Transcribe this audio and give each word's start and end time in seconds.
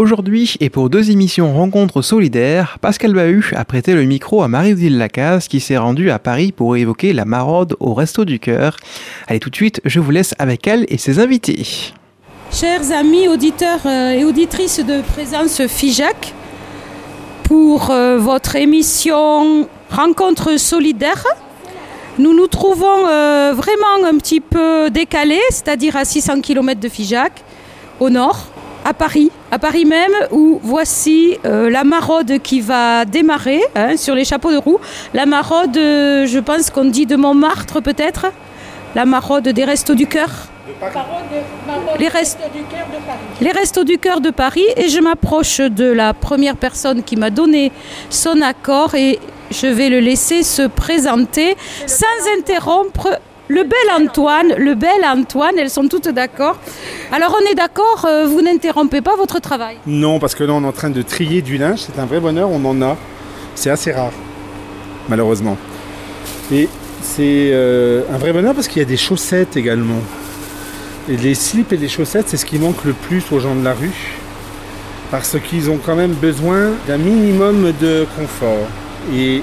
Aujourd'hui, 0.00 0.54
et 0.60 0.70
pour 0.70 0.88
deux 0.88 1.10
émissions 1.10 1.52
Rencontres 1.52 2.00
solidaires, 2.00 2.78
Pascal 2.80 3.12
Bahut 3.12 3.52
a 3.54 3.66
prêté 3.66 3.92
le 3.92 4.04
micro 4.04 4.42
à 4.42 4.48
Marie-Odile 4.48 4.96
Lacaze 4.96 5.46
qui 5.46 5.60
s'est 5.60 5.76
rendue 5.76 6.08
à 6.08 6.18
Paris 6.18 6.52
pour 6.52 6.74
évoquer 6.74 7.12
la 7.12 7.26
maraude 7.26 7.76
au 7.80 7.92
Resto 7.92 8.24
du 8.24 8.38
Cœur. 8.38 8.78
Allez 9.26 9.40
tout 9.40 9.50
de 9.50 9.56
suite, 9.56 9.82
je 9.84 10.00
vous 10.00 10.10
laisse 10.10 10.34
avec 10.38 10.66
elle 10.66 10.86
et 10.88 10.96
ses 10.96 11.18
invités. 11.18 11.66
Chers 12.50 12.92
amis 12.92 13.28
auditeurs 13.28 13.80
euh, 13.84 14.12
et 14.12 14.24
auditrices 14.24 14.80
de 14.80 15.02
Présence 15.02 15.66
FIJAC, 15.66 16.32
pour 17.42 17.90
euh, 17.90 18.16
votre 18.16 18.56
émission 18.56 19.68
Rencontres 19.90 20.58
solidaires, 20.58 21.26
nous 22.18 22.34
nous 22.34 22.46
trouvons 22.46 23.06
euh, 23.06 23.52
vraiment 23.54 24.06
un 24.10 24.16
petit 24.16 24.40
peu 24.40 24.88
décalés, 24.88 25.42
c'est-à-dire 25.50 25.94
à 25.96 26.06
600 26.06 26.40
km 26.40 26.80
de 26.80 26.88
Figeac, 26.88 27.44
au 28.00 28.08
nord 28.08 28.46
à 28.90 28.92
Paris, 28.92 29.30
à 29.52 29.60
Paris 29.60 29.84
même, 29.84 30.10
où 30.32 30.58
voici 30.64 31.38
euh, 31.44 31.70
la 31.70 31.84
maraude 31.84 32.40
qui 32.42 32.60
va 32.60 33.04
démarrer 33.04 33.62
hein, 33.76 33.96
sur 33.96 34.16
les 34.16 34.24
chapeaux 34.24 34.50
de 34.50 34.56
roue. 34.56 34.80
La 35.14 35.26
maraude, 35.26 35.76
euh, 35.76 36.26
je 36.26 36.40
pense 36.40 36.70
qu'on 36.70 36.86
dit 36.86 37.06
de 37.06 37.14
Montmartre 37.14 37.80
peut-être, 37.80 38.26
la 38.96 39.04
maraude 39.06 39.44
des 39.44 39.64
Restos 39.64 39.94
du 39.94 40.08
Cœur. 40.08 40.30
Les, 42.00 42.08
restos 42.08 42.48
du 42.52 42.64
cœur 42.64 42.86
de 42.88 43.06
Paris. 43.06 43.18
les 43.40 43.50
Restos 43.52 43.84
du 43.84 43.98
Cœur 43.98 44.20
de 44.20 44.30
Paris. 44.30 44.66
Et 44.76 44.88
je 44.88 45.00
m'approche 45.00 45.60
de 45.60 45.84
la 45.84 46.12
première 46.12 46.56
personne 46.56 47.04
qui 47.04 47.14
m'a 47.16 47.30
donné 47.30 47.70
son 48.08 48.40
accord 48.40 48.94
et 48.96 49.20
je 49.50 49.66
vais 49.66 49.88
le 49.88 50.00
laisser 50.00 50.42
se 50.42 50.62
présenter 50.66 51.56
sans 51.86 52.38
interrompre 52.38 53.20
le 53.50 53.64
bel 53.64 54.06
Antoine, 54.06 54.54
le 54.56 54.74
bel 54.76 55.04
Antoine, 55.04 55.58
elles 55.58 55.70
sont 55.70 55.88
toutes 55.88 56.08
d'accord. 56.08 56.56
Alors 57.10 57.36
on 57.36 57.50
est 57.50 57.56
d'accord, 57.56 58.06
euh, 58.06 58.26
vous 58.26 58.42
n'interrompez 58.42 59.00
pas 59.00 59.16
votre 59.16 59.40
travail 59.40 59.76
Non, 59.88 60.20
parce 60.20 60.36
que 60.36 60.44
là 60.44 60.52
on 60.52 60.62
est 60.62 60.66
en 60.66 60.72
train 60.72 60.90
de 60.90 61.02
trier 61.02 61.42
du 61.42 61.58
linge, 61.58 61.80
c'est 61.80 61.98
un 62.00 62.06
vrai 62.06 62.20
bonheur, 62.20 62.48
on 62.48 62.64
en 62.64 62.80
a. 62.80 62.96
C'est 63.56 63.70
assez 63.70 63.90
rare, 63.90 64.12
malheureusement. 65.08 65.58
Et 66.52 66.68
c'est 67.02 67.50
euh, 67.52 68.02
un 68.14 68.18
vrai 68.18 68.32
bonheur 68.32 68.54
parce 68.54 68.68
qu'il 68.68 68.78
y 68.78 68.84
a 68.84 68.88
des 68.88 68.96
chaussettes 68.96 69.56
également. 69.56 70.00
Et 71.08 71.16
les 71.16 71.34
slips 71.34 71.72
et 71.72 71.76
les 71.76 71.88
chaussettes, 71.88 72.28
c'est 72.28 72.36
ce 72.36 72.46
qui 72.46 72.58
manque 72.60 72.84
le 72.84 72.92
plus 72.92 73.24
aux 73.32 73.40
gens 73.40 73.56
de 73.56 73.64
la 73.64 73.74
rue. 73.74 74.16
Parce 75.10 75.36
qu'ils 75.40 75.70
ont 75.70 75.80
quand 75.84 75.96
même 75.96 76.12
besoin 76.12 76.70
d'un 76.86 76.98
minimum 76.98 77.72
de 77.80 78.06
confort. 78.16 78.68
Et 79.12 79.42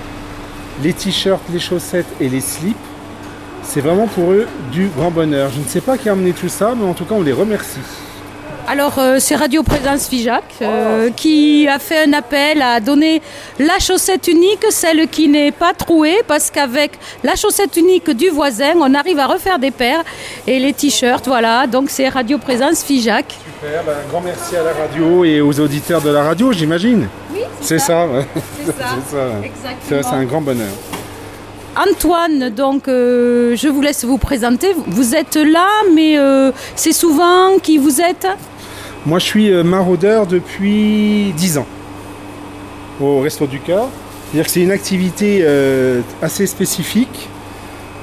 les 0.81 0.93
t-shirts, 0.93 1.41
les 1.51 1.59
chaussettes 1.59 2.07
et 2.21 2.29
les 2.29 2.39
slips, 2.39 2.77
c'est 3.67 3.81
vraiment 3.81 4.07
pour 4.07 4.31
eux 4.31 4.47
du 4.71 4.87
grand 4.87 5.11
bonheur. 5.11 5.51
Je 5.53 5.59
ne 5.59 5.65
sais 5.65 5.81
pas 5.81 5.97
qui 5.97 6.09
a 6.09 6.13
amené 6.13 6.31
tout 6.31 6.49
ça, 6.49 6.73
mais 6.75 6.85
en 6.85 6.93
tout 6.93 7.05
cas, 7.05 7.15
on 7.15 7.21
les 7.21 7.33
remercie. 7.33 7.79
Alors, 8.69 8.99
euh, 8.99 9.17
c'est 9.19 9.35
Radio 9.35 9.63
Présence 9.63 10.07
Fijac 10.09 10.43
euh, 10.61 11.09
qui 11.09 11.69
a 11.69 11.79
fait 11.79 12.03
un 12.03 12.11
appel 12.11 12.61
à 12.61 12.81
donner 12.81 13.21
la 13.59 13.79
chaussette 13.79 14.27
unique, 14.27 14.65
celle 14.71 15.07
qui 15.07 15.29
n'est 15.29 15.53
pas 15.53 15.73
trouée, 15.73 16.17
parce 16.27 16.51
qu'avec 16.51 16.91
la 17.23 17.35
chaussette 17.35 17.77
unique 17.77 18.09
du 18.09 18.29
voisin, 18.29 18.73
on 18.75 18.93
arrive 18.93 19.19
à 19.19 19.27
refaire 19.27 19.57
des 19.57 19.71
paires 19.71 20.03
et 20.47 20.59
les 20.59 20.73
t-shirts, 20.73 21.27
voilà. 21.27 21.65
Donc, 21.65 21.89
c'est 21.89 22.09
Radio 22.09 22.39
Présence 22.39 22.83
Fijac. 22.83 23.25
Super, 23.29 23.83
ben, 23.85 23.93
un 24.05 24.09
grand 24.09 24.21
merci 24.21 24.57
à 24.57 24.63
la 24.63 24.73
radio 24.73 25.23
et 25.23 25.39
aux 25.39 25.57
auditeurs 25.61 26.01
de 26.01 26.09
la 26.09 26.23
radio, 26.23 26.51
j'imagine. 26.51 27.07
Oui, 27.33 27.41
c'est 27.61 27.79
ça. 27.79 28.05
C'est 28.65 28.77
ça. 28.77 28.85
C'est 29.87 29.93
ça. 30.03 30.09
C'est 30.09 30.15
un 30.15 30.25
grand 30.25 30.41
bonheur. 30.41 30.73
Antoine, 31.77 32.49
donc 32.49 32.87
euh, 32.87 33.55
je 33.55 33.67
vous 33.67 33.81
laisse 33.81 34.03
vous 34.03 34.17
présenter. 34.17 34.73
Vous 34.87 35.13
êtes 35.13 35.35
là, 35.35 35.67
mais 35.93 36.17
euh, 36.17 36.51
c'est 36.75 36.91
souvent 36.91 37.59
qui 37.61 37.77
vous 37.77 38.01
êtes? 38.01 38.27
Moi, 39.05 39.19
je 39.19 39.25
suis 39.25 39.51
euh, 39.51 39.63
maraudeur 39.63 40.25
depuis 40.25 41.33
10 41.37 41.59
ans 41.59 41.67
au 42.99 43.19
Resto 43.19 43.45
du 43.45 43.59
Cœur. 43.59 43.89
C'est-à-dire 44.25 44.45
que 44.45 44.51
c'est 44.51 44.61
une 44.61 44.71
activité 44.71 45.45
assez 46.21 46.47
spécifique. 46.47 47.29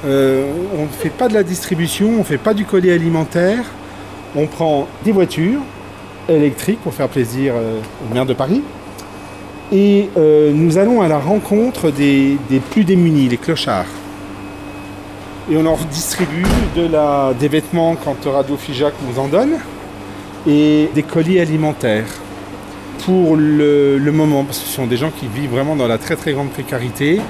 on 0.05 0.09
ne 0.09 0.89
fait 0.99 1.11
pas 1.11 1.29
de 1.29 1.34
la 1.34 1.43
distribution, 1.43 2.09
on 2.09 2.19
ne 2.19 2.23
fait 2.23 2.39
pas 2.39 2.55
du 2.55 2.65
colis 2.65 2.91
alimentaire. 2.91 3.65
On 4.34 4.47
prend 4.47 4.89
des 5.05 5.13
voitures 5.13 5.61
électriques 6.27 6.81
pour 6.81 6.95
faire 6.95 7.09
plaisir 7.09 7.53
aux 7.57 8.15
maires 8.15 8.25
de 8.25 8.33
Paris. 8.33 8.63
Et 9.73 10.09
euh, 10.17 10.53
nous 10.53 10.79
allons 10.79 11.01
à 11.01 11.09
la 11.09 11.19
rencontre 11.19 11.91
des, 11.91 12.39
plus 12.71 12.85
démunis, 12.85 13.29
les 13.29 13.37
clochards. 13.37 13.87
Et 15.51 15.57
on 15.57 15.63
leur 15.63 15.79
distribue 15.91 16.45
des 16.75 17.49
vêtements 17.49 17.97
quand 17.97 18.17
Radio 18.25 18.57
Fijac 18.57 18.95
nous 19.09 19.19
en 19.19 19.29
donne 19.29 19.59
et 20.47 20.91
des 20.95 21.03
colis 21.03 21.39
alimentaires 21.39 22.07
pour 23.05 23.37
le, 23.37 23.99
moment, 24.13 24.45
parce 24.45 24.59
que 24.59 24.67
ce 24.67 24.73
sont 24.73 24.87
des 24.87 24.97
gens 24.97 25.11
qui 25.11 25.27
vivent 25.27 25.51
vraiment 25.51 25.77
dans 25.77 25.87
la 25.87 25.99
très 25.99 26.17
très 26.17 26.33
grande 26.33 26.51
précarité. 26.51 27.21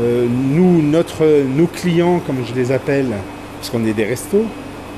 Euh, 0.00 0.26
nous, 0.28 0.82
notre, 0.82 1.24
nos 1.24 1.66
clients, 1.66 2.20
comme 2.26 2.44
je 2.46 2.54
les 2.54 2.72
appelle, 2.72 3.08
parce 3.56 3.70
qu'on 3.70 3.84
est 3.86 3.94
des 3.94 4.04
restos, 4.04 4.44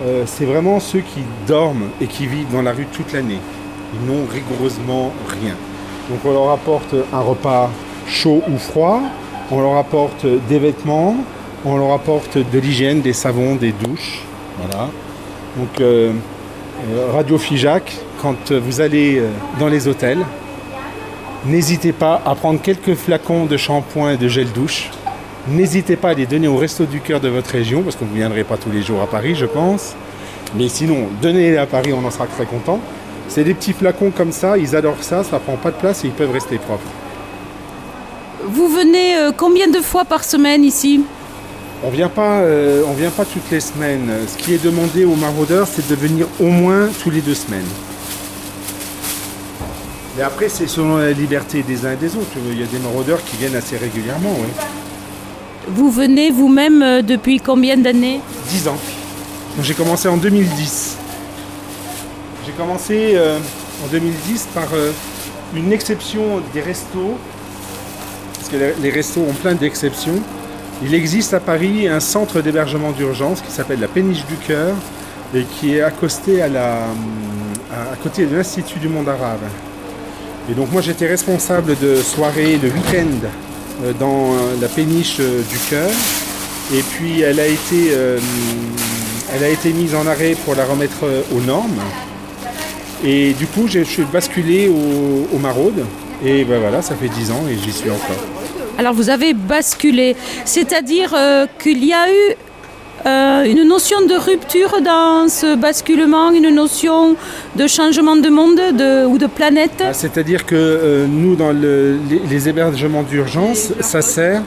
euh, 0.02 0.24
c'est 0.26 0.44
vraiment 0.44 0.80
ceux 0.80 1.00
qui 1.00 1.20
dorment 1.46 1.88
et 2.00 2.06
qui 2.06 2.26
vivent 2.26 2.50
dans 2.52 2.62
la 2.62 2.72
rue 2.72 2.86
toute 2.86 3.12
l'année. 3.12 3.38
Ils 3.94 4.06
n'ont 4.06 4.26
rigoureusement 4.26 5.12
rien. 5.28 5.54
Donc 6.10 6.18
on 6.24 6.32
leur 6.32 6.50
apporte 6.50 6.94
un 7.12 7.20
repas 7.20 7.70
chaud 8.08 8.42
ou 8.52 8.58
froid, 8.58 9.00
on 9.52 9.60
leur 9.60 9.76
apporte 9.76 10.26
des 10.48 10.58
vêtements, 10.58 11.16
on 11.64 11.76
leur 11.76 11.92
apporte 11.92 12.36
de 12.36 12.58
l'hygiène, 12.58 13.00
des 13.00 13.12
savons, 13.12 13.54
des 13.54 13.70
douches. 13.70 14.22
Voilà. 14.58 14.88
Donc 15.56 15.80
euh, 15.80 16.12
euh, 16.90 17.12
Radio 17.12 17.38
Fijac, 17.38 17.96
quand 18.20 18.50
vous 18.50 18.80
allez 18.80 19.18
euh, 19.18 19.28
dans 19.60 19.68
les 19.68 19.86
hôtels, 19.86 20.18
n'hésitez 21.46 21.92
pas 21.92 22.20
à 22.26 22.34
prendre 22.34 22.60
quelques 22.60 22.94
flacons 22.94 23.46
de 23.46 23.56
shampoing 23.56 24.12
et 24.12 24.16
de 24.16 24.26
gel 24.26 24.50
douche. 24.50 24.90
N'hésitez 25.46 25.94
pas 25.94 26.10
à 26.10 26.14
les 26.14 26.26
donner 26.26 26.48
au 26.48 26.56
resto 26.56 26.86
du 26.86 27.00
cœur 27.00 27.20
de 27.20 27.28
votre 27.28 27.50
région, 27.50 27.82
parce 27.82 27.94
que 27.94 28.04
vous 28.04 28.10
ne 28.12 28.16
viendrez 28.16 28.42
pas 28.42 28.56
tous 28.56 28.70
les 28.70 28.82
jours 28.82 29.00
à 29.00 29.06
Paris, 29.06 29.36
je 29.36 29.46
pense. 29.46 29.94
Mais 30.56 30.68
sinon, 30.68 31.06
donnez-les 31.22 31.56
à 31.56 31.66
Paris, 31.66 31.92
on 31.92 32.04
en 32.04 32.10
sera 32.10 32.26
très 32.26 32.44
content. 32.44 32.80
C'est 33.30 33.44
des 33.44 33.54
petits 33.54 33.72
flacons 33.72 34.10
comme 34.10 34.32
ça, 34.32 34.58
ils 34.58 34.74
adorent 34.74 35.04
ça, 35.04 35.22
ça 35.22 35.38
prend 35.38 35.56
pas 35.56 35.70
de 35.70 35.76
place 35.76 36.04
et 36.04 36.08
ils 36.08 36.12
peuvent 36.12 36.32
rester 36.32 36.58
propres. 36.58 36.82
Vous 38.44 38.66
venez 38.66 39.16
euh, 39.16 39.30
combien 39.34 39.68
de 39.68 39.78
fois 39.78 40.04
par 40.04 40.24
semaine 40.24 40.64
ici? 40.64 41.02
On 41.84 41.90
vient 41.90 42.08
pas, 42.08 42.40
euh, 42.40 42.82
on 42.88 42.92
vient 42.92 43.10
pas 43.10 43.24
toutes 43.24 43.48
les 43.52 43.60
semaines. 43.60 44.10
Ce 44.26 44.36
qui 44.36 44.52
est 44.52 44.62
demandé 44.62 45.04
aux 45.04 45.14
maraudeurs, 45.14 45.68
c'est 45.68 45.88
de 45.88 45.94
venir 45.94 46.26
au 46.40 46.46
moins 46.46 46.88
tous 47.04 47.10
les 47.10 47.20
deux 47.20 47.34
semaines. 47.34 47.68
Mais 50.16 50.24
après, 50.24 50.48
c'est 50.48 50.66
selon 50.66 50.96
la 50.96 51.12
liberté 51.12 51.62
des 51.62 51.86
uns 51.86 51.92
et 51.92 51.96
des 51.96 52.16
autres. 52.16 52.36
Il 52.50 52.58
y 52.58 52.64
a 52.64 52.66
des 52.66 52.80
maraudeurs 52.80 53.22
qui 53.24 53.36
viennent 53.36 53.54
assez 53.54 53.76
régulièrement, 53.76 54.34
oui. 54.40 54.48
Vous 55.68 55.88
venez 55.88 56.32
vous-même 56.32 56.82
euh, 56.82 57.02
depuis 57.02 57.38
combien 57.38 57.76
d'années? 57.76 58.20
Dix 58.48 58.66
ans. 58.66 58.78
J'ai 59.62 59.74
commencé 59.74 60.08
en 60.08 60.16
2010. 60.16 60.89
Commencé 62.60 63.12
euh, 63.14 63.38
en 63.82 63.86
2010 63.90 64.48
par 64.54 64.68
euh, 64.74 64.92
une 65.56 65.72
exception 65.72 66.42
des 66.52 66.60
restos, 66.60 67.16
parce 68.34 68.50
que 68.50 68.56
les, 68.82 68.90
restos 68.90 69.22
ont 69.22 69.32
plein 69.32 69.54
d'exceptions. 69.54 70.20
Il 70.84 70.94
existe 70.94 71.32
à 71.32 71.40
Paris 71.40 71.88
un 71.88 72.00
centre 72.00 72.42
d'hébergement 72.42 72.92
d'urgence 72.92 73.40
qui 73.40 73.50
s'appelle 73.50 73.80
la 73.80 73.88
Péniche 73.88 74.26
du 74.26 74.34
Cœur 74.34 74.74
et 75.34 75.44
qui 75.44 75.76
est 75.76 75.80
accosté 75.80 76.42
à, 76.42 76.48
la, 76.48 76.80
à, 77.72 77.96
côté 78.02 78.26
de 78.26 78.36
l'Institut 78.36 78.78
du 78.78 78.90
monde 78.90 79.08
arabe. 79.08 79.40
Et 80.50 80.52
donc 80.52 80.70
moi 80.70 80.82
j'étais 80.82 81.06
responsable 81.06 81.78
de 81.78 81.96
soirées 81.96 82.58
le 82.62 82.68
week-end 82.68 83.26
euh, 83.84 83.94
dans 83.98 84.34
la 84.60 84.68
péniche 84.68 85.16
du 85.16 85.58
cœur. 85.70 85.90
Et 86.74 86.82
puis 86.82 87.22
elle 87.22 87.40
a 87.40 87.46
été, 87.46 87.94
elle 89.34 89.44
a 89.44 89.48
été 89.48 89.72
mise 89.72 89.94
en 89.94 90.06
arrêt 90.06 90.36
pour 90.44 90.54
la 90.54 90.66
remettre 90.66 91.06
aux 91.34 91.40
normes. 91.40 91.80
Et 93.04 93.32
du 93.32 93.46
coup, 93.46 93.66
je 93.66 93.80
suis 93.80 94.04
basculé 94.04 94.68
au, 94.68 95.38
maraude. 95.38 95.84
Et 96.24 96.44
ben 96.44 96.60
voilà, 96.60 96.82
ça 96.82 96.94
fait 96.94 97.08
10 97.08 97.30
ans 97.30 97.44
et 97.50 97.56
j'y 97.56 97.72
suis 97.72 97.90
encore. 97.90 98.22
Alors 98.78 98.92
vous 98.94 99.08
avez 99.08 99.32
basculé, 99.34 100.16
c'est-à-dire 100.44 101.14
euh, 101.16 101.46
qu'il 101.62 101.82
y 101.84 101.92
a 101.94 102.10
eu 102.10 102.34
euh, 103.06 103.44
une 103.44 103.64
notion 103.66 104.04
de 104.06 104.14
rupture 104.14 104.80
dans 104.82 105.28
ce 105.28 105.56
basculement, 105.56 106.30
une 106.30 106.50
notion 106.54 107.16
de 107.56 107.66
changement 107.66 108.16
de 108.16 108.28
monde 108.28 108.56
de, 108.56 109.06
ou 109.06 109.16
de 109.16 109.26
planète? 109.26 109.82
Ah, 109.82 109.94
C'est-à-dire 109.94 110.44
que 110.44 110.54
euh, 110.56 111.06
nous, 111.06 111.36
dans 111.36 111.52
le- 111.52 111.98
les, 112.08 112.20
les 112.28 112.48
hébergements 112.50 113.02
d'urgence, 113.02 113.72
ça 113.80 114.02
sert 114.02 114.42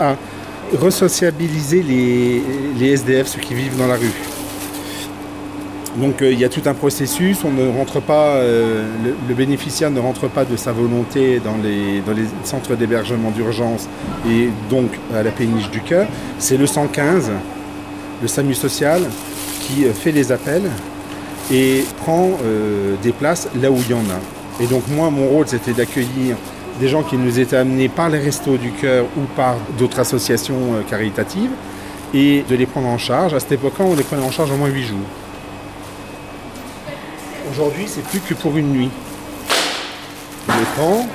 à 0.00 0.14
resociabiliser 0.80 1.82
les, 1.82 2.42
les 2.78 2.92
SDF, 2.92 3.26
ceux 3.28 3.40
qui 3.40 3.54
vivent 3.54 3.76
dans 3.76 3.86
la 3.88 3.96
rue. 3.96 4.12
Donc 5.96 6.20
euh, 6.20 6.30
il 6.30 6.38
y 6.38 6.44
a 6.44 6.48
tout 6.48 6.62
un 6.66 6.74
processus, 6.74 7.38
on 7.44 7.50
ne 7.50 7.68
rentre 7.68 8.00
pas, 8.00 8.34
euh, 8.36 8.84
le, 9.28 9.34
bénéficiaire 9.34 9.90
ne 9.90 10.00
rentre 10.00 10.28
pas 10.28 10.44
de 10.44 10.56
sa 10.56 10.72
volonté 10.72 11.40
dans 11.40 11.56
les, 11.62 12.02
centres 12.44 12.74
d'hébergement 12.74 13.30
d'urgence 13.30 13.88
et 14.28 14.50
donc 14.68 14.90
à 15.14 15.22
la 15.22 15.30
péniche 15.30 15.70
du 15.70 15.80
cœur. 15.80 16.06
C'est 16.38 16.58
le 16.58 16.66
115, 16.66 17.30
le 18.20 18.28
SAMU 18.28 18.54
social, 18.54 19.02
qui 19.62 19.86
euh, 19.86 19.92
fait 19.92 20.12
les 20.12 20.32
appels 20.32 20.70
et 21.50 21.84
prend 21.98 22.30
des 23.04 23.12
places 23.12 23.48
là 23.62 23.70
où 23.70 23.76
il 23.76 23.88
y 23.88 23.94
en 23.94 23.98
a. 23.98 24.60
Et 24.60 24.66
donc 24.66 24.82
moi, 24.88 25.10
mon 25.10 25.28
rôle, 25.28 25.46
c'était 25.46 25.74
d'accueillir 25.74 26.36
des 26.80 26.88
gens 26.88 27.04
qui 27.04 27.16
nous 27.16 27.38
étaient 27.38 27.56
amenés 27.56 27.88
par 27.88 28.08
les 28.08 28.18
Restos 28.18 28.56
du 28.56 28.72
Cœur 28.72 29.04
ou 29.16 29.20
par 29.36 29.54
d'autres 29.78 30.00
associations 30.00 30.82
caritatives 30.90 31.52
et 32.12 32.42
de 32.50 32.56
les 32.56 32.66
prendre 32.66 32.88
en 32.88 32.98
charge. 32.98 33.32
À 33.32 33.38
cette 33.38 33.52
époque-là, 33.52 33.84
on 33.84 33.94
les 33.94 34.02
prenait 34.02 34.24
en 34.24 34.32
charge 34.32 34.50
au 34.50 34.56
moins 34.56 34.66
8 34.66 34.82
jours. 34.82 34.98
Aujourd'hui, 37.58 37.86
c'est 37.88 38.02
plus 38.04 38.20
que 38.20 38.34
pour 38.34 38.54
une 38.58 38.68
nuit. 38.70 38.90
On 40.46 40.52
les 40.58 40.64
prend, 40.76 41.06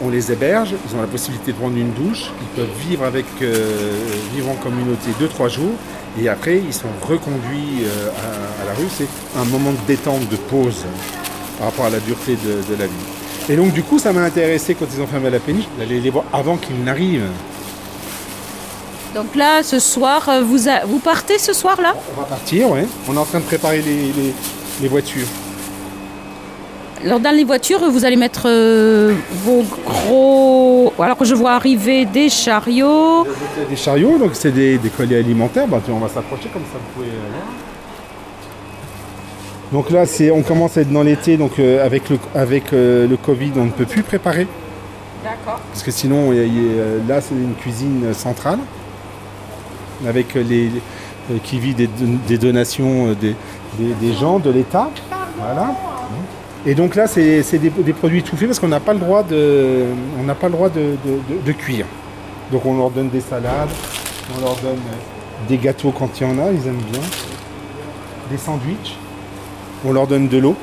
on 0.00 0.08
les 0.08 0.32
héberge, 0.32 0.70
ils 0.88 0.96
ont 0.96 1.02
la 1.02 1.06
possibilité 1.06 1.52
de 1.52 1.58
prendre 1.58 1.76
une 1.76 1.92
douche, 1.92 2.30
ils 2.40 2.56
peuvent 2.56 2.74
vivre 2.88 3.04
avec 3.04 3.26
euh, 3.42 3.92
vivre 4.34 4.48
en 4.50 4.54
communauté 4.54 5.10
2-3 5.20 5.50
jours 5.50 5.72
et 6.18 6.30
après 6.30 6.56
ils 6.66 6.72
sont 6.72 6.88
reconduits 7.06 7.82
euh, 7.84 8.08
à, 8.08 8.62
à 8.62 8.64
la 8.68 8.72
rue. 8.72 8.88
C'est 8.96 9.06
un 9.38 9.44
moment 9.44 9.72
de 9.72 9.76
détente, 9.86 10.26
de 10.30 10.36
pause 10.36 10.86
par 11.58 11.66
rapport 11.66 11.84
à 11.84 11.90
la 11.90 12.00
dureté 12.00 12.36
de, 12.42 12.74
de 12.74 12.78
la 12.80 12.86
vie. 12.86 12.92
Et 13.50 13.56
donc 13.56 13.74
du 13.74 13.82
coup 13.82 13.98
ça 13.98 14.14
m'a 14.14 14.22
intéressé 14.22 14.74
quand 14.74 14.86
ils 14.96 15.02
ont 15.02 15.06
fermé 15.06 15.28
la 15.28 15.40
péniche 15.40 15.66
d'aller 15.78 16.00
les 16.00 16.08
voir 16.10 16.24
avant 16.32 16.56
qu'ils 16.56 16.82
n'arrivent. 16.82 17.28
Donc 19.14 19.36
là, 19.36 19.62
ce 19.62 19.78
soir, 19.78 20.26
euh, 20.28 20.42
vous, 20.42 20.68
a- 20.68 20.84
vous 20.86 20.98
partez 21.00 21.38
ce 21.38 21.52
soir-là? 21.52 21.94
On 22.16 22.20
va 22.20 22.26
partir, 22.26 22.68
ouais. 22.70 22.84
On 23.08 23.14
est 23.14 23.18
en 23.18 23.24
train 23.24 23.38
de 23.40 23.44
préparer 23.44 23.80
les, 23.80 24.06
les- 24.12 24.34
les 24.80 24.88
voitures. 24.88 25.26
Alors 27.04 27.20
dans 27.20 27.30
les 27.36 27.44
voitures, 27.44 27.80
vous 27.90 28.04
allez 28.04 28.16
mettre 28.16 28.46
euh, 28.46 29.14
vos 29.44 29.62
gros... 29.84 30.92
Alors 30.98 31.18
que 31.18 31.24
je 31.26 31.34
vois 31.34 31.52
arriver 31.52 32.06
des 32.06 32.30
chariots. 32.30 33.26
Des 33.68 33.76
chariots, 33.76 34.16
donc 34.18 34.30
c'est 34.32 34.52
des, 34.52 34.78
des 34.78 34.88
colliers 34.88 35.18
alimentaires. 35.18 35.66
Bah, 35.68 35.80
on 35.90 35.98
va 35.98 36.08
s'approcher 36.08 36.48
comme 36.52 36.62
ça, 36.62 36.78
vous 36.78 36.92
pouvez 36.94 37.08
euh. 37.08 37.30
Donc 39.72 39.90
là, 39.90 40.06
c'est, 40.06 40.30
on 40.30 40.42
commence 40.42 40.76
à 40.78 40.82
être 40.82 40.92
dans 40.92 41.02
l'été, 41.02 41.36
donc 41.36 41.58
euh, 41.58 41.84
avec, 41.84 42.08
le, 42.08 42.18
avec 42.34 42.72
euh, 42.72 43.06
le 43.08 43.16
Covid, 43.16 43.52
on 43.56 43.64
ne 43.64 43.70
peut 43.70 43.86
plus 43.86 44.02
préparer. 44.02 44.46
D'accord. 45.24 45.60
Parce 45.72 45.82
que 45.82 45.90
sinon, 45.90 46.32
il 46.32 46.38
y 46.38 46.40
a- 46.40 46.44
il 46.44 46.76
y 46.76 46.80
a- 46.80 47.08
là, 47.08 47.20
c'est 47.20 47.34
une 47.34 47.54
cuisine 47.54 48.14
centrale, 48.14 48.58
avec 50.06 50.34
les, 50.34 50.68
euh, 51.30 51.38
qui 51.42 51.58
vit 51.58 51.74
des, 51.74 51.88
des 52.28 52.38
donations 52.38 53.12
des, 53.20 53.34
des- 53.78 53.94
des 53.94 54.12
gens, 54.14 54.38
de 54.38 54.50
l'État. 54.50 54.90
Voilà. 55.38 55.74
Et 56.66 56.74
donc 56.74 56.94
là, 56.94 57.06
c'est, 57.06 57.42
c'est 57.42 57.58
des, 57.58 57.70
des 57.70 57.92
produits 57.92 58.22
tout 58.22 58.36
faits 58.36 58.48
parce 58.48 58.58
qu'on 58.58 58.68
n'a 58.68 58.80
pas 58.80 58.94
le 58.94 58.98
droit 59.00 59.22
de, 59.22 59.84
on 60.18 60.22
n'a 60.24 60.34
pas 60.34 60.46
le 60.46 60.52
droit 60.54 60.68
de, 60.70 60.96
de- 61.04 61.34
de- 61.34 61.40
de 61.44 61.52
cuire. 61.52 61.86
Donc 62.50 62.64
on 62.64 62.76
leur 62.76 62.90
donne 62.90 63.10
des 63.10 63.20
salades, 63.20 63.68
on 64.36 64.40
leur 64.40 64.54
donne 64.56 64.78
des 65.48 65.58
gâteaux 65.58 65.92
quand 65.96 66.08
il 66.20 66.26
y 66.26 66.30
en 66.30 66.38
a, 66.38 66.50
ils 66.50 66.66
aiment 66.66 66.82
bien, 66.90 67.00
des 68.30 68.38
sandwichs, 68.38 68.96
on 69.84 69.92
leur 69.92 70.06
donne 70.06 70.28
de 70.28 70.38
l'eau. 70.38 70.54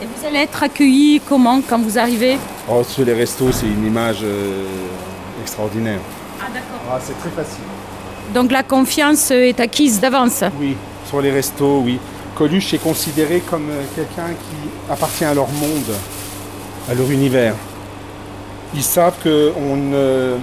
Et 0.00 0.06
vous 0.06 0.26
allez 0.26 0.38
être 0.38 0.60
accueillis 0.62 1.20
comment 1.28 1.60
quand 1.68 1.80
vous 1.80 1.98
arrivez? 1.98 2.36
Oh, 2.68 2.82
sur 2.82 3.04
les 3.04 3.12
restos, 3.14 3.52
c'est 3.52 3.66
une 3.66 3.86
image 3.86 4.18
euh, 4.24 4.64
extraordinaire. 5.40 6.00
Ah 6.40 6.46
d'accord. 6.52 6.80
Ah, 6.92 6.98
c'est 7.00 7.16
très 7.20 7.30
facile. 7.30 7.62
Donc 8.34 8.50
la 8.50 8.64
confiance 8.64 9.30
est 9.30 9.60
acquise 9.60 10.00
d'avance? 10.00 10.42
Oui, 10.60 10.76
sur 11.08 11.20
les 11.20 11.30
restos, 11.30 11.82
oui. 11.84 12.00
Coluche 12.34 12.74
est 12.74 12.82
considéré 12.82 13.40
comme 13.40 13.68
euh, 13.70 13.82
quelqu'un 13.94 14.28
qui 14.28 14.92
appartient 14.92 15.24
à 15.24 15.34
leur 15.34 15.48
monde, 15.48 15.92
à 16.90 16.94
leur 16.94 17.10
univers. 17.10 17.54
Ils 18.74 18.82
savent 18.82 19.16
qu'on 19.22 19.76
ne... 19.76 20.36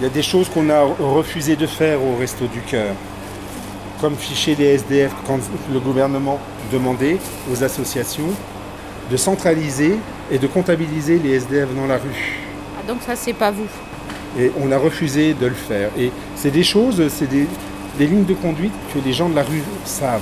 Il 0.00 0.04
y 0.04 0.06
a 0.06 0.10
des 0.10 0.22
choses 0.22 0.48
qu'on 0.48 0.68
a 0.68 0.82
refusé 0.82 1.54
de 1.54 1.66
faire 1.66 2.02
au 2.02 2.16
Resto 2.16 2.46
du 2.46 2.60
Cœur, 2.60 2.92
comme 4.00 4.16
ficher 4.16 4.56
les 4.56 4.74
SDF 4.74 5.12
quand 5.26 5.38
le 5.72 5.78
gouvernement 5.78 6.40
demandait 6.72 7.18
aux 7.52 7.62
associations 7.62 8.30
de 9.10 9.16
centraliser 9.16 9.96
et 10.30 10.38
de 10.38 10.46
comptabiliser 10.48 11.20
les 11.20 11.34
SDF 11.34 11.68
dans 11.76 11.86
la 11.86 11.98
rue. 11.98 12.40
Ah, 12.76 12.88
donc 12.88 12.98
ça 13.06 13.14
c'est 13.14 13.32
pas 13.32 13.52
vous. 13.52 13.68
Et 14.40 14.50
on 14.60 14.72
a 14.72 14.78
refusé 14.78 15.34
de 15.34 15.46
le 15.46 15.54
faire. 15.54 15.90
Et 15.96 16.10
c'est 16.34 16.50
des 16.50 16.64
choses, 16.64 17.06
c'est 17.08 17.28
des, 17.28 17.46
des 17.98 18.06
lignes 18.06 18.24
de 18.24 18.34
conduite 18.34 18.72
que 18.92 18.98
les 19.04 19.12
gens 19.12 19.28
de 19.28 19.36
la 19.36 19.42
rue 19.42 19.62
savent. 19.84 20.20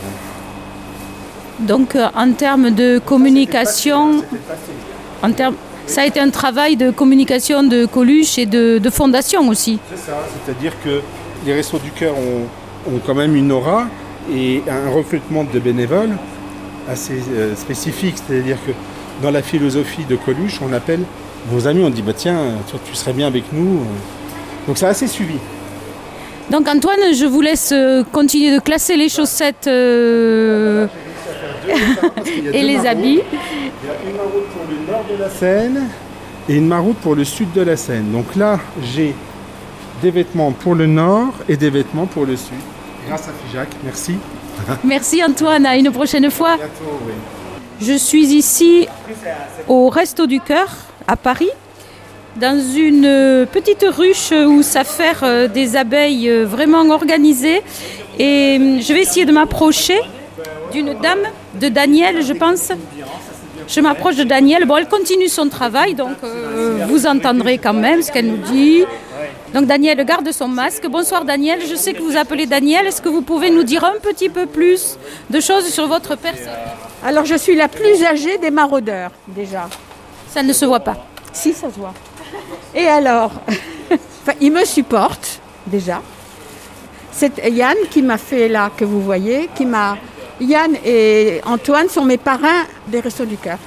Donc 1.60 1.94
euh, 1.94 2.08
en 2.16 2.32
termes 2.32 2.70
de 2.70 2.98
communication, 2.98 4.22
en 5.22 5.32
termes, 5.32 5.54
ça 5.86 6.02
a 6.02 6.06
été 6.06 6.20
un 6.20 6.30
travail 6.30 6.76
de 6.76 6.90
communication 6.90 7.62
de 7.62 7.86
Coluche 7.86 8.38
et 8.38 8.46
de, 8.46 8.78
de 8.78 8.90
fondation 8.90 9.48
aussi. 9.48 9.78
C'est 9.90 10.10
ça, 10.10 10.18
c'est-à-dire 10.44 10.72
que 10.82 11.00
les 11.44 11.54
Restos 11.54 11.78
du 11.78 11.90
Cœur 11.90 12.14
ont, 12.16 12.92
ont 12.94 13.00
quand 13.04 13.14
même 13.14 13.36
une 13.36 13.52
aura 13.52 13.86
et 14.32 14.62
un 14.68 14.90
recrutement 14.90 15.44
de 15.44 15.58
bénévoles 15.58 16.16
assez 16.88 17.20
euh, 17.32 17.54
spécifique. 17.56 18.16
C'est-à-dire 18.26 18.56
que 18.66 18.72
dans 19.22 19.30
la 19.30 19.42
philosophie 19.42 20.04
de 20.08 20.16
Coluche, 20.16 20.60
on 20.62 20.72
appelle 20.72 21.00
nos 21.52 21.66
amis, 21.66 21.82
on 21.84 21.90
dit 21.90 22.02
bah 22.02 22.12
tiens, 22.16 22.38
toi 22.70 22.80
tu 22.84 22.94
serais 22.94 23.12
bien 23.12 23.26
avec 23.26 23.44
nous. 23.52 23.80
Donc 24.66 24.78
c'est 24.78 24.86
assez 24.86 25.06
suivi. 25.06 25.36
Donc 26.50 26.68
Antoine, 26.68 27.14
je 27.14 27.26
vous 27.26 27.40
laisse 27.40 27.70
euh, 27.72 28.02
continuer 28.10 28.52
de 28.52 28.58
classer 28.58 28.96
les 28.96 29.08
chaussettes 29.08 29.68
euh, 29.68 30.88
et 32.52 32.62
les 32.62 32.86
habits. 32.86 33.20
Il 33.82 33.86
y 33.86 33.90
a 33.90 34.10
une 34.10 34.16
maroute 34.16 34.48
pour 34.52 34.64
le 34.68 34.92
nord 34.92 35.04
de 35.08 35.22
la 35.22 35.30
Seine 35.30 35.88
et 36.48 36.56
une 36.56 36.66
maroute 36.66 36.96
pour 36.96 37.14
le 37.14 37.22
sud 37.24 37.52
de 37.52 37.60
la 37.60 37.76
Seine. 37.76 38.10
Donc 38.10 38.34
là, 38.34 38.58
j'ai 38.82 39.14
des 40.02 40.10
vêtements 40.10 40.50
pour 40.50 40.74
le 40.74 40.86
nord 40.86 41.32
et 41.48 41.56
des 41.56 41.70
vêtements 41.70 42.06
pour 42.06 42.26
le 42.26 42.34
sud. 42.34 42.58
Grâce 43.06 43.28
à 43.28 43.32
Fijac, 43.46 43.68
merci. 43.84 44.16
Merci 44.84 45.22
Antoine, 45.24 45.64
à 45.64 45.76
une 45.76 45.90
prochaine 45.90 46.30
fois. 46.30 46.56
bientôt, 46.56 46.98
oui. 47.06 47.12
Je 47.80 47.94
suis 47.94 48.26
ici 48.34 48.86
au 49.68 49.88
Resto 49.88 50.26
du 50.26 50.38
Cœur 50.38 50.68
à 51.06 51.16
Paris, 51.16 51.48
dans 52.40 52.58
une 52.58 53.04
euh, 53.04 53.44
petite 53.44 53.84
ruche 53.86 54.32
où 54.32 54.62
s'affairent 54.62 55.24
euh, 55.24 55.46
des 55.46 55.76
abeilles 55.76 56.28
euh, 56.30 56.46
vraiment 56.46 56.88
organisées. 56.88 57.62
Et 58.18 58.56
hum, 58.58 58.80
je 58.80 58.92
vais 58.94 59.02
essayer 59.02 59.26
de 59.26 59.32
m'approcher 59.32 60.00
d'une 60.72 60.94
dame, 60.94 61.20
de 61.60 61.68
Danielle, 61.68 62.24
je 62.24 62.32
pense. 62.32 62.72
Je 63.68 63.80
m'approche 63.80 64.16
de 64.16 64.24
Danielle. 64.24 64.64
Bon, 64.64 64.78
elle 64.78 64.88
continue 64.88 65.28
son 65.28 65.48
travail, 65.48 65.94
donc 65.94 66.16
euh, 66.24 66.86
vous 66.88 67.06
entendrez 67.06 67.58
quand 67.58 67.74
même 67.74 68.02
ce 68.02 68.10
qu'elle 68.10 68.26
nous 68.26 68.38
dit. 68.38 68.84
Donc 69.52 69.66
Danielle 69.66 70.02
garde 70.04 70.32
son 70.32 70.48
masque. 70.48 70.86
Bonsoir 70.88 71.24
Danielle, 71.24 71.60
je 71.70 71.74
sais 71.74 71.92
que 71.92 72.00
vous 72.00 72.16
appelez 72.16 72.46
Danielle. 72.46 72.86
Est-ce 72.86 73.02
que 73.02 73.10
vous 73.10 73.22
pouvez 73.22 73.50
nous 73.50 73.64
dire 73.64 73.84
un 73.84 73.98
petit 74.00 74.30
peu 74.30 74.46
plus 74.46 74.96
de 75.28 75.40
choses 75.40 75.66
sur 75.66 75.86
votre 75.86 76.16
personne? 76.16 76.48
Alors 77.04 77.26
je 77.26 77.34
suis 77.34 77.54
la 77.54 77.68
plus 77.68 78.02
âgée 78.02 78.38
des 78.38 78.50
maraudeurs 78.50 79.10
déjà. 79.28 79.68
Ça 80.28 80.42
ne 80.42 80.52
se 80.52 80.64
voit 80.64 80.80
pas. 80.80 80.96
Si 81.32 81.52
ça 81.52 81.68
se 81.70 81.78
voit. 81.78 81.94
Et 82.74 82.86
alors, 82.86 83.32
ils 84.40 84.52
me 84.52 84.64
supportent 84.64 85.40
déjà. 85.66 86.00
C'est 87.12 87.38
Yann 87.52 87.76
qui 87.90 88.02
m'a 88.02 88.18
fait 88.18 88.48
là 88.48 88.70
que 88.76 88.84
vous 88.84 89.00
voyez, 89.02 89.48
qui 89.54 89.66
m'a. 89.66 89.96
Yann 90.40 90.74
et 90.84 91.40
Antoine 91.44 91.88
sont 91.88 92.04
mes 92.04 92.16
parrains 92.16 92.64
des 92.88 93.00
Restos 93.00 93.26
du 93.26 93.36
Cœur. 93.36 93.58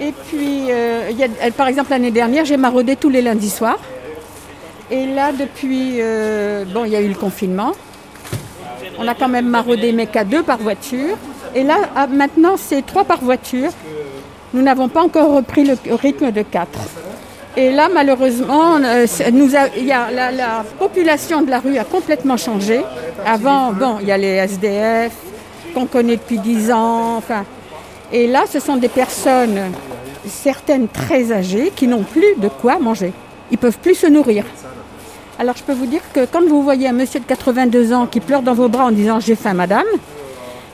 Et 0.00 0.12
puis, 0.12 0.66
euh, 0.70 1.10
il 1.10 1.22
a- 1.22 1.50
par 1.52 1.68
exemple, 1.68 1.90
l'année 1.90 2.10
dernière, 2.10 2.44
j'ai 2.44 2.56
maraudé 2.56 2.96
tous 2.96 3.08
les 3.10 3.22
lundis 3.22 3.50
soirs. 3.50 3.78
Et 4.90 5.06
là, 5.06 5.32
depuis, 5.32 5.96
euh, 6.00 6.64
bon, 6.64 6.84
il 6.84 6.92
y 6.92 6.96
a 6.96 7.00
eu 7.00 7.08
le 7.08 7.14
confinement. 7.14 7.72
On 8.98 9.06
a 9.06 9.14
quand 9.14 9.28
même 9.28 9.48
maraudé 9.48 9.92
mais 9.92 10.06
qu'à 10.06 10.24
deux 10.24 10.42
par 10.42 10.58
voiture. 10.58 11.16
Et 11.54 11.62
là, 11.62 11.76
ah, 11.94 12.06
maintenant, 12.06 12.56
c'est 12.56 12.84
trois 12.84 13.04
par 13.04 13.20
voiture. 13.22 13.70
Nous 14.54 14.62
n'avons 14.62 14.88
pas 14.88 15.02
encore 15.02 15.32
repris 15.34 15.64
le 15.64 15.76
rythme 15.94 16.30
de 16.32 16.42
quatre. 16.42 16.78
Et 17.56 17.70
là, 17.72 17.88
malheureusement, 17.92 18.76
euh, 18.76 19.06
y 19.78 19.92
a, 19.92 20.10
la, 20.10 20.30
la 20.30 20.64
population 20.78 21.40
de 21.40 21.50
la 21.50 21.60
rue 21.60 21.78
a 21.78 21.84
complètement 21.84 22.36
changé. 22.36 22.82
Avant, 23.24 23.72
bon, 23.72 23.96
il 24.02 24.08
y 24.08 24.12
a 24.12 24.18
les 24.18 24.36
SDF 24.36 25.12
qu'on 25.74 25.86
connaît 25.86 26.16
depuis 26.16 26.38
10 26.38 26.70
ans. 26.70 27.16
Enfin, 27.16 27.44
et 28.12 28.26
là, 28.26 28.44
ce 28.50 28.60
sont 28.60 28.76
des 28.76 28.88
personnes, 28.88 29.58
certaines 30.26 30.88
très 30.88 31.32
âgées, 31.32 31.72
qui 31.74 31.86
n'ont 31.86 32.02
plus 32.02 32.34
de 32.36 32.48
quoi 32.48 32.78
manger. 32.78 33.12
Ils 33.50 33.58
peuvent 33.58 33.78
plus 33.78 33.94
se 33.94 34.06
nourrir. 34.06 34.44
Alors 35.38 35.54
je 35.56 35.62
peux 35.62 35.74
vous 35.74 35.86
dire 35.86 36.00
que 36.14 36.24
quand 36.24 36.46
vous 36.46 36.62
voyez 36.62 36.88
un 36.88 36.92
monsieur 36.92 37.20
de 37.20 37.26
82 37.26 37.92
ans 37.92 38.06
qui 38.06 38.20
pleure 38.20 38.40
dans 38.40 38.54
vos 38.54 38.68
bras 38.68 38.86
en 38.86 38.90
disant 38.90 39.20
j'ai 39.20 39.34
faim 39.34 39.52
madame, 39.52 39.84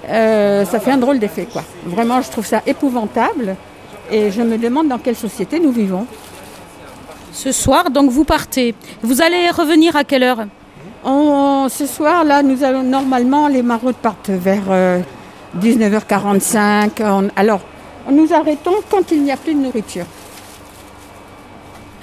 euh, 0.08 0.64
ça 0.64 0.78
fait 0.78 0.92
un 0.92 0.98
drôle 0.98 1.18
d'effet. 1.18 1.48
Vraiment 1.84 2.22
je 2.22 2.30
trouve 2.30 2.46
ça 2.46 2.62
épouvantable 2.64 3.56
et 4.10 4.30
je 4.30 4.40
me 4.40 4.58
demande 4.58 4.86
dans 4.86 4.98
quelle 4.98 5.16
société 5.16 5.58
nous 5.58 5.72
vivons. 5.72 6.06
Ce 7.32 7.50
soir, 7.52 7.90
donc 7.90 8.10
vous 8.10 8.24
partez. 8.24 8.74
Vous 9.02 9.22
allez 9.22 9.50
revenir 9.50 9.96
à 9.96 10.04
quelle 10.04 10.22
heure? 10.22 10.44
On- 11.04 11.66
ce 11.68 11.86
soir 11.86 12.24
là 12.24 12.42
nous 12.42 12.62
allons 12.62 12.82
normalement 12.84 13.48
les 13.48 13.62
maraudes 13.62 13.96
partent 13.96 14.30
vers 14.30 14.62
euh, 14.70 15.00
19h45. 15.58 16.90
On- 17.00 17.28
alors 17.34 17.60
nous 18.10 18.32
arrêtons 18.32 18.74
quand 18.90 19.10
il 19.10 19.22
n'y 19.22 19.32
a 19.32 19.36
plus 19.36 19.54
de 19.54 19.60
nourriture. 19.60 20.04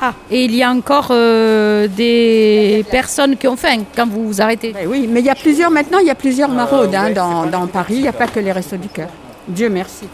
Ah, 0.01 0.13
et 0.31 0.45
il 0.45 0.55
y 0.55 0.63
a 0.63 0.71
encore 0.71 1.09
euh, 1.12 1.88
des 1.88 2.86
personnes 2.89 3.36
qui 3.36 3.48
ont 3.50 3.57
faim 3.57 3.79
quand 3.95 4.07
vous 4.07 4.27
vous 4.27 4.41
arrêtez. 4.41 4.71
Ben 4.74 4.88
oui, 4.88 5.07
mais 5.09 5.19
il 5.19 5.25
y 5.25 5.29
a 5.29 5.36
plusieurs 5.36 5.69
maintenant, 5.71 6.00
il 6.00 6.07
y 6.07 6.09
a 6.09 6.15
plusieurs 6.15 6.50
maraudes 6.50 6.95
hein, 6.95 7.12
dans, 7.12 7.45
dans 7.45 7.67
Paris, 7.67 7.95
il 7.95 8.01
n'y 8.03 8.07
a 8.07 8.13
pas 8.13 8.27
que 8.27 8.39
les 8.39 8.51
restos 8.53 8.77
du 8.77 8.88
cœur. 8.88 9.09
Dieu 9.48 9.69
merci. 9.69 10.05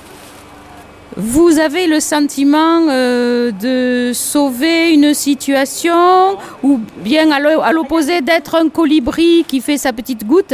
Vous 1.17 1.59
avez 1.59 1.87
le 1.87 2.01
sentiment 2.01 2.87
euh, 2.89 3.51
de 3.51 4.11
sauver 4.13 4.91
une 4.93 5.13
situation 5.13 6.37
ou 6.61 6.81
bien 6.97 7.31
à 7.31 7.39
l'o- 7.39 7.61
à 7.61 7.71
l'opposé 7.71 8.19
d'être 8.21 8.55
un 8.55 8.67
colibri 8.67 9.45
qui 9.47 9.61
fait 9.61 9.77
sa 9.77 9.93
petite 9.93 10.27
goutte? 10.27 10.53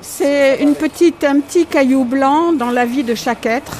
C'est 0.00 0.60
un 0.64 1.38
petit 1.40 1.66
caillou 1.66 2.04
blanc 2.04 2.52
dans 2.52 2.70
la 2.70 2.84
vie 2.84 3.04
de 3.04 3.14
chaque 3.14 3.46
être. 3.46 3.76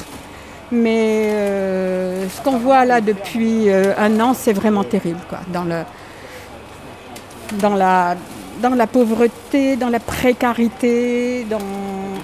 Mais 0.71 1.27
euh, 1.33 2.25
ce 2.29 2.41
qu'on 2.41 2.57
voit 2.57 2.85
là 2.85 3.01
depuis 3.01 3.69
euh, 3.69 3.93
un 3.97 4.17
an, 4.21 4.33
c'est 4.33 4.53
vraiment 4.53 4.85
terrible. 4.85 5.19
Quoi, 5.29 5.39
dans, 5.51 5.65
le, 5.65 5.81
dans, 7.59 7.75
la, 7.75 8.15
dans 8.61 8.73
la 8.73 8.87
pauvreté, 8.87 9.75
dans 9.75 9.89
la 9.89 9.99
précarité. 9.99 11.45
Dans... 11.49 11.59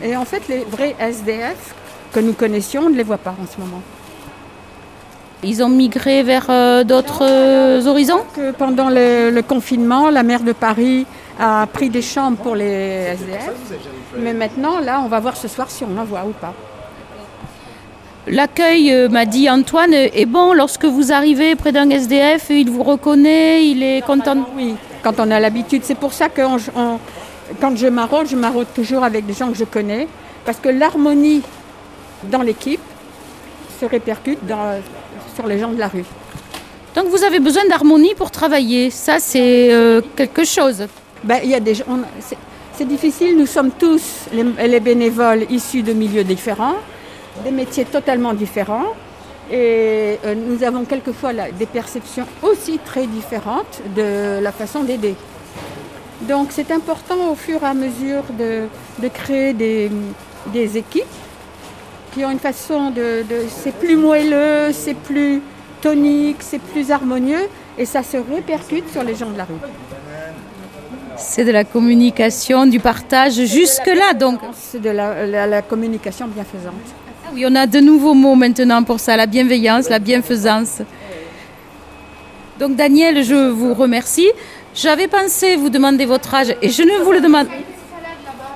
Et 0.02 0.16
en 0.16 0.24
fait, 0.26 0.48
les 0.48 0.60
vrais 0.60 0.96
SDF 1.00 1.76
que 2.12 2.20
nous 2.20 2.34
connaissions, 2.34 2.84
on 2.86 2.90
ne 2.90 2.96
les 2.96 3.04
voit 3.04 3.18
pas 3.18 3.32
en 3.42 3.46
ce 3.46 3.60
moment. 3.60 3.82
Ils 5.44 5.64
ont 5.64 5.70
migré 5.70 6.22
vers 6.24 6.48
euh, 6.50 6.84
d'autres 6.84 7.24
euh, 7.24 7.86
horizons? 7.86 8.22
Que 8.36 8.52
pendant 8.52 8.90
le, 8.90 9.30
le 9.30 9.42
confinement, 9.42 10.10
la 10.10 10.24
maire 10.24 10.42
de 10.44 10.52
Paris 10.52 11.06
a 11.40 11.66
pris 11.72 11.90
des 11.90 12.02
chambres 12.02 12.38
pour 12.38 12.56
les 12.56 13.14
SDF. 13.14 13.50
Mais 14.18 14.34
maintenant, 14.34 14.80
là, 14.82 15.02
on 15.04 15.08
va 15.08 15.20
voir 15.22 15.38
ce 15.38 15.48
soir 15.48 15.72
si 15.72 15.86
on 15.86 15.98
en 15.98 16.04
voit 16.04 16.26
ou 16.26 16.32
pas. 16.34 16.54
L'accueil, 18.28 18.92
euh, 18.92 19.08
m'a 19.10 19.26
dit 19.26 19.50
Antoine, 19.50 19.94
est 19.94 20.26
bon 20.26 20.54
lorsque 20.54 20.86
vous 20.86 21.12
arrivez 21.14 21.56
près 21.56 21.72
d'un 21.72 21.90
SDF, 21.90 22.48
il 22.50 22.70
vous 22.70 22.84
reconnaît, 22.84 23.66
il 23.66 23.82
est 23.82 24.02
content? 24.06 24.46
Oui, 24.56 24.76
quand 25.02 25.20
on 25.20 25.32
a 25.32 25.40
l'habitude. 25.40 25.84
C'est 25.86 25.96
pour 25.96 26.12
ça 26.14 26.28
que 26.30 26.42
on- 26.42 26.58
on- 26.76 27.00
quand 27.62 27.76
je 27.78 27.88
maraude, 27.88 28.28
je 28.28 28.36
maraude 28.36 28.68
toujours 28.76 29.04
avec 29.04 29.26
des 29.26 29.34
gens 29.34 29.48
que 29.50 29.58
je 29.58 29.64
connais. 29.64 30.08
Parce 30.46 30.60
que 30.60 30.70
l'harmonie 30.70 31.42
dans 32.24 32.42
l'équipe 32.42 32.82
se 33.80 33.86
répercute 33.86 34.46
dans- 34.46 34.82
sur 35.36 35.48
les 35.48 35.58
gens 35.60 35.70
de 35.72 35.80
la 35.80 35.88
rue. 35.88 36.06
Donc 36.96 37.08
vous 37.08 37.24
avez 37.24 37.40
besoin 37.40 37.64
d'harmonie 37.70 38.14
pour 38.16 38.32
travailler, 38.32 38.90
ça 38.90 39.20
c'est 39.20 39.72
euh, 39.72 40.02
quelque 40.16 40.44
chose. 40.44 40.86
Ben, 41.24 41.40
y 41.44 41.54
a 41.56 41.60
des 41.60 41.76
gens- 41.76 41.86
c'est- 42.20 42.38
C'est 42.78 42.86
difficile, 42.88 43.38
nous 43.38 43.46
sommes 43.46 43.72
tous 43.72 44.02
les, 44.32 44.46
les 44.70 44.80
bénévoles 44.80 45.46
issus 45.50 45.84
de 45.84 45.92
milieux 45.92 46.24
différents, 46.24 46.78
des 47.44 47.52
métiers 47.52 47.84
totalement 47.84 48.34
différents. 48.34 48.94
Et 49.52 50.18
euh, 50.26 50.34
nous 50.34 50.64
avons 50.64 50.86
quelquefois 50.86 51.34
là, 51.34 51.52
des 51.52 51.66
perceptions 51.66 52.26
aussi 52.42 52.80
très 52.86 53.06
différentes 53.06 53.82
de 53.98 54.40
la 54.42 54.54
façon 54.54 54.84
d'aider. 54.84 55.16
Donc 56.22 56.50
c'est 56.52 56.72
important 56.72 57.32
au 57.32 57.36
fur 57.36 57.62
et 57.64 57.66
à 57.66 57.74
mesure 57.74 58.24
de, 58.38 58.64
de 59.04 59.08
créer 59.10 59.52
des, 59.54 59.92
des 60.54 60.78
équipes 60.78 61.04
qui 62.14 62.24
ont 62.26 62.32
une 62.32 62.40
façon 62.40 62.90
de... 62.92 63.24
de- 63.30 63.46
c'est 63.64 63.74
plus 63.74 63.96
moelleux, 63.96 64.72
c'est 64.72 64.96
plus 64.96 65.42
tonique, 65.82 66.38
c'est 66.40 66.60
plus 66.62 66.92
harmonieux 66.92 67.48
et 67.78 67.86
ça 67.86 68.04
se 68.04 68.18
répercute 68.18 68.90
sur 68.92 69.04
les 69.04 69.16
gens 69.16 69.30
de 69.30 69.38
la 69.38 69.46
rue. 69.46 69.54
C'est 71.18 71.44
de 71.44 71.52
la 71.52 71.64
communication, 71.66 72.66
du 72.66 72.80
partage 72.80 73.34
jusque-là 73.46 74.14
donc. 74.14 74.40
C'est 74.54 74.82
de 74.82 74.90
la, 74.90 75.26
la- 75.28 75.48
la 75.48 75.62
communication 75.62 76.28
bienfaisante. 76.28 76.74
Ah 77.26 77.30
Oui, 77.34 77.46
on 77.48 77.56
a 77.56 77.68
de 77.68 77.80
nouveaux 77.80 78.14
mots 78.14 78.36
maintenant 78.36 78.84
pour 78.84 79.00
ça, 79.00 79.16
la 79.18 79.26
bienveillance, 79.26 79.90
la 79.90 80.00
bienfaisance. 80.00 80.82
Donc 82.60 82.76
Daniel, 82.76 83.24
je 83.24 83.50
vous 83.50 83.74
remercie. 83.74 84.28
J'avais 84.76 85.08
pensé 85.08 85.56
vous 85.56 85.70
demander 85.70 86.06
votre 86.06 86.34
âge 86.34 86.56
et 86.62 86.70
je 86.70 86.84
ne 86.84 87.04
vous 87.04 87.12
le 87.12 87.22
demande. 87.22 87.48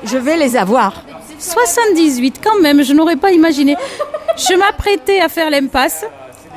Je 0.06 0.18
vais 0.18 0.38
les 0.38 0.56
avoir. 0.58 1.04
78 1.44 2.40
quand 2.44 2.60
même, 2.62 2.84
je 2.84 2.94
n'aurais 2.94 3.16
pas 3.16 3.32
imaginé. 3.32 3.76
Je 4.38 4.56
m'apprêtais 4.56 5.20
à 5.20 5.30
faire 5.30 5.50
l'impasse 5.50 6.06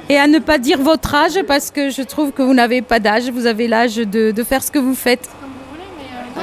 et 0.08 0.16
à 0.16 0.26
ne 0.26 0.38
pas 0.38 0.58
dire 0.58 0.80
votre 0.80 1.14
âge 1.14 1.38
parce 1.46 1.70
que 1.70 1.90
je 1.90 2.02
trouve 2.02 2.32
que 2.32 2.42
vous 2.42 2.54
n'avez 2.54 2.82
pas 2.82 3.00
d'âge, 3.00 3.28
vous 3.30 3.46
avez 3.46 3.68
l'âge 3.68 3.96
de, 3.96 4.42
faire 4.44 4.62
ce 4.62 4.70
que 4.70 4.78
vous 4.78 4.94
faites. 4.94 5.28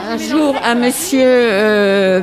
Un 0.10 0.18
jour, 0.18 0.56
un 0.64 0.76
monsieur, 0.76 1.22
euh, 1.24 2.22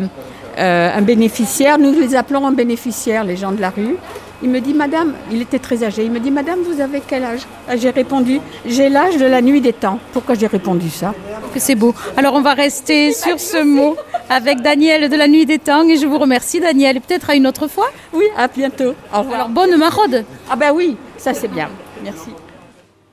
euh, 0.59 0.91
un 0.97 1.03
bénéficiaire, 1.03 1.79
nous 1.79 1.93
les 1.93 2.15
appelons 2.15 2.47
un 2.47 2.53
bénéficiaire, 2.53 3.25
les 3.25 3.37
gens 3.37 3.53
de 3.53 3.61
la 3.61 3.71
rue, 3.71 3.97
il 4.43 4.49
me 4.51 4.61
dit, 4.61 4.73
Madame, 4.75 5.15
il 5.31 5.43
était 5.43 5.59
très 5.59 5.85
âgé, 5.85 6.05
il 6.05 6.11
me 6.11 6.21
dit, 6.21 6.31
Madame, 6.31 6.61
vous 6.61 6.81
avez 6.81 7.03
quel 7.07 7.25
âge? 7.25 7.41
Ah, 7.69 7.77
J'ai 7.77 7.91
répondu, 7.91 8.41
j'ai 8.67 8.89
l'âge 8.89 9.17
de 9.17 9.27
la 9.27 9.43
nuit 9.43 9.61
des 9.61 9.73
temps. 9.73 9.99
Pourquoi 10.13 10.35
j'ai 10.35 10.47
répondu 10.47 10.89
ça? 10.91 11.15
Que 11.53 11.61
c'est 11.61 11.75
beau. 11.75 11.95
Alors 12.17 12.35
on 12.35 12.41
va 12.43 12.55
rester 12.55 13.13
sur 13.13 13.39
ce 13.41 13.63
mot 13.63 13.97
avec 14.29 14.61
Daniel 14.61 15.09
de 15.09 15.17
la 15.17 15.27
Nuit 15.27 15.47
des 15.47 15.59
Temps 15.59 15.87
et 15.89 15.97
je 15.97 16.07
vous 16.07 16.19
remercie 16.19 16.61
Daniel. 16.61 16.97
Et 16.97 17.01
Peut-être 17.01 17.31
à 17.31 17.35
une 17.35 17.47
autre 17.47 17.67
fois? 17.67 17.89
Oui, 18.13 18.25
à 18.37 18.47
bientôt. 18.47 18.95
Au 19.13 19.19
revoir. 19.19 19.35
Alors 19.35 19.49
bonne 19.49 19.77
maraude. 19.77 20.25
ah 20.51 20.57
ben 20.57 20.71
oui, 20.73 20.97
ça 21.19 21.35
c'est 21.35 21.49
bien. 21.49 21.69
Merci. 22.05 22.31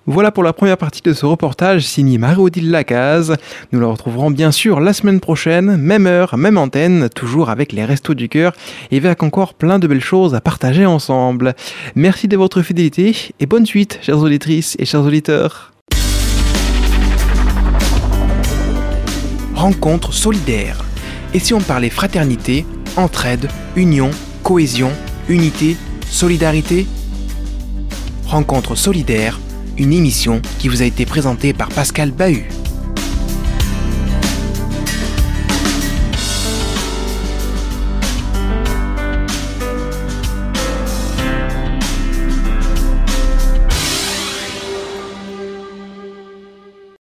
Voilà 0.10 0.32
pour 0.32 0.44
la 0.44 0.54
première 0.54 0.78
partie 0.78 1.02
de 1.02 1.12
ce 1.12 1.26
reportage 1.26 1.86
signé 1.86 2.18
Marie-Odile 2.18 2.72
Lacaze. 2.72 3.36
Nous 3.74 3.80
la 3.82 3.88
retrouverons 3.88 4.32
bien 4.32 4.54
sûr 4.54 4.80
la 4.80 4.94
semaine 4.94 5.20
prochaine, 5.20 5.76
même 5.76 6.08
heure, 6.08 6.38
même 6.38 6.58
antenne, 6.58 7.10
toujours 7.10 7.50
avec 7.50 7.74
les 7.74 7.84
Restos 7.84 8.14
du 8.14 8.30
Cœur 8.30 8.54
et 8.90 9.00
avec 9.00 9.22
encore 9.22 9.54
plein 9.54 9.80
de 9.80 9.88
belles 9.88 10.00
choses 10.00 10.34
à 10.34 10.40
partager 10.40 10.86
ensemble. 10.86 11.56
Merci 11.96 12.30
de 12.30 12.38
votre 12.38 12.62
fidélité 12.62 13.34
et 13.42 13.46
bonne 13.46 13.66
suite, 13.66 14.00
chères 14.02 14.20
auditrices 14.20 14.78
et 14.80 14.86
chers 14.86 15.02
auditeurs. 15.02 15.74
Rencontre 19.56 20.14
solidaire. 20.14 20.86
Et 21.34 21.40
si 21.40 21.54
on 21.54 21.60
parlait 21.60 21.90
fraternité, 21.90 22.66
entraide, 22.96 23.50
union, 23.76 24.12
cohésion, 24.42 24.94
unité, 25.28 25.76
solidarité? 26.10 26.88
Rencontre 28.26 28.76
solidaire, 28.76 29.40
une 29.78 29.94
émission 29.94 30.42
qui 30.60 30.68
vous 30.68 30.82
a 30.82 30.86
été 30.86 31.06
présentée 31.06 31.54
par 31.54 31.70
Pascal 31.70 32.12
Bahut. 32.12 32.67